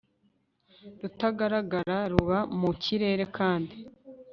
[1.01, 3.75] rutagaragara ruba mu kirere kandi